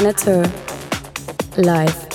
Planet 0.00 0.20
Her 0.22 1.62
live. 1.62 2.09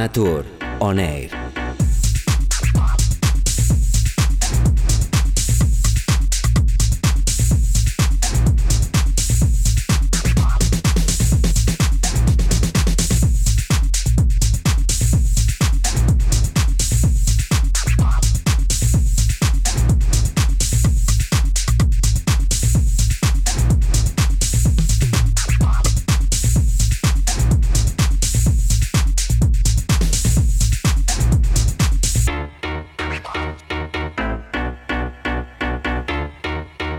Manatur. 0.00 0.49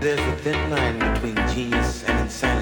Thin 0.02 0.68
line 0.68 0.98
between 0.98 1.36
genius 1.54 2.02
and 2.08 2.20
insanity. 2.22 2.61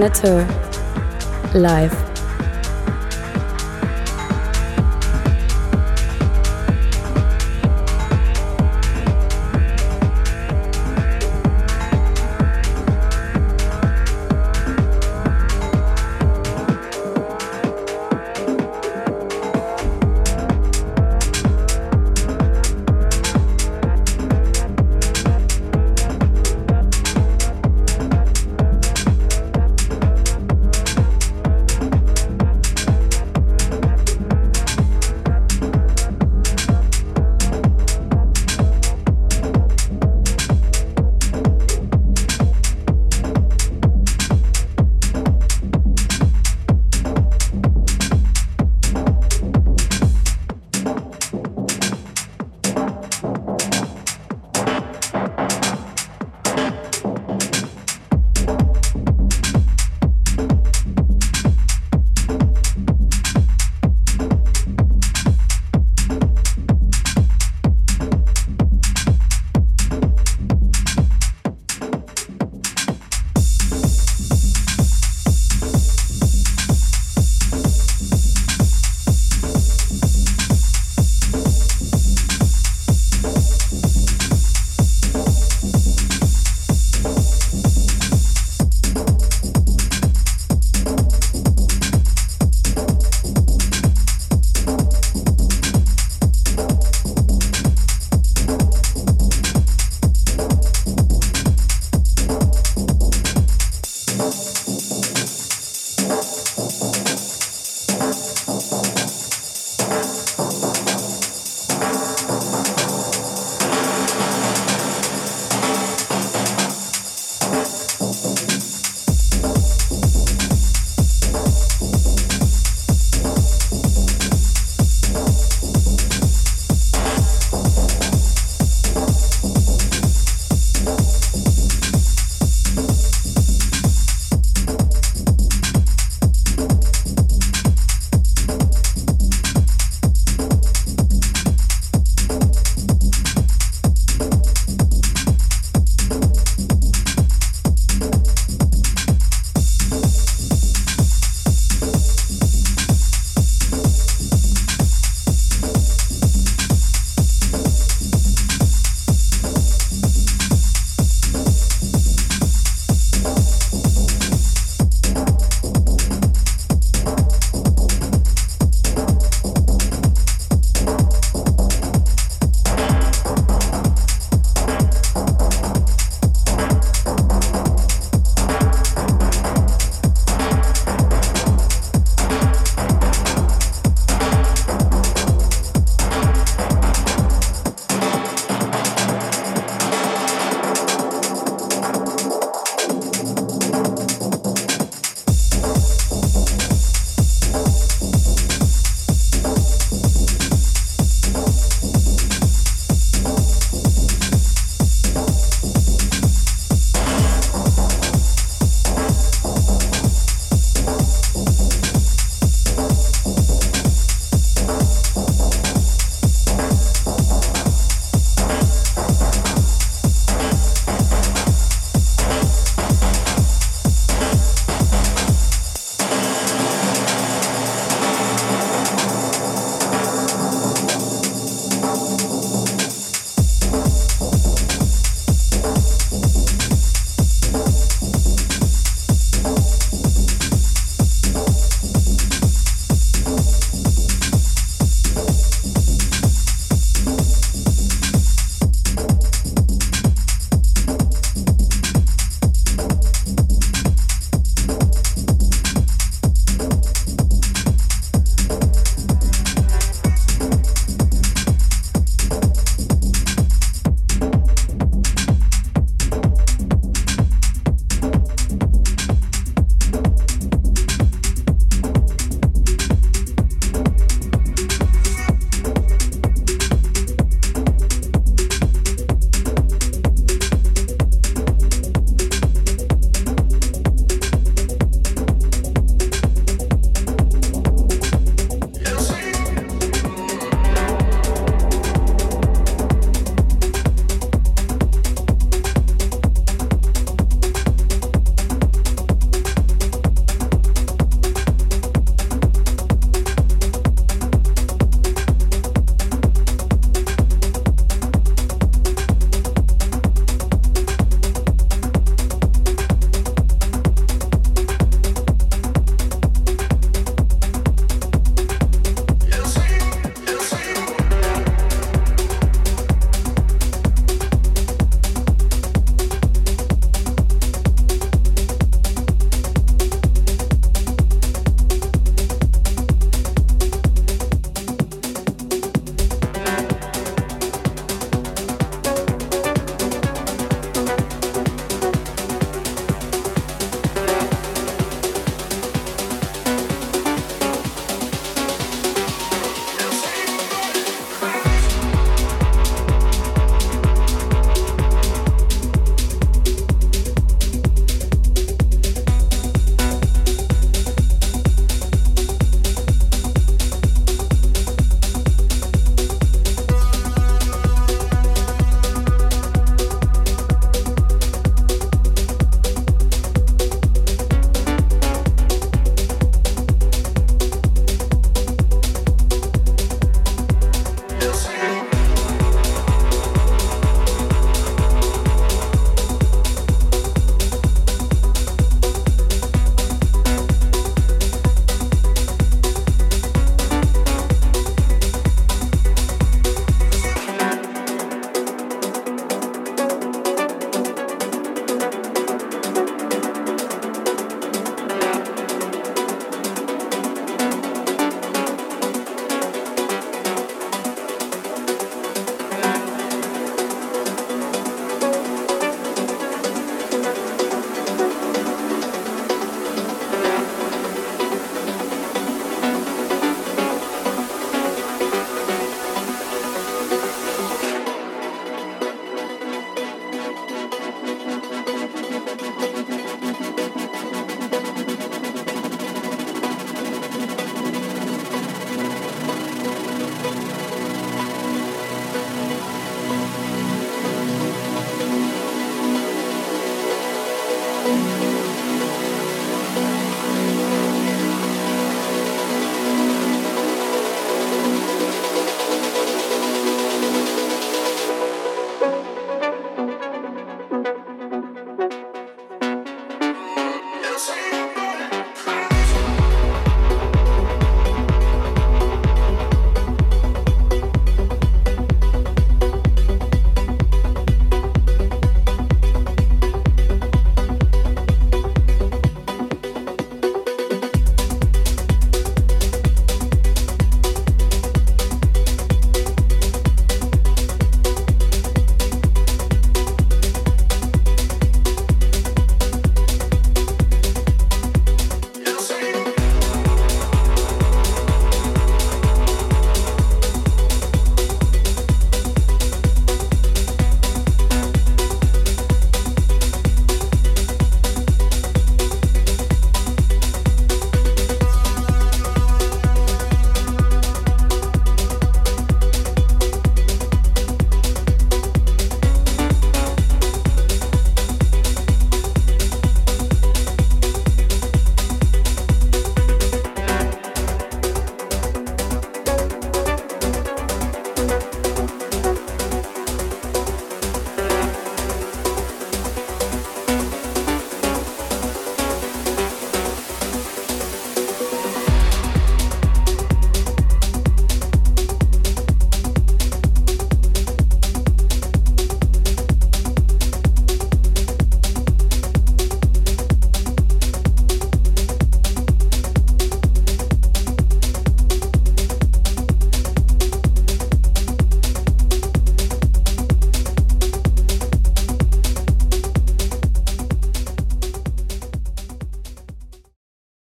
Planet 0.00 1.54
Live. 1.54 1.99